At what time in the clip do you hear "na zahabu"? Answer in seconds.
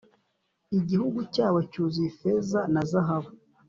2.73-3.29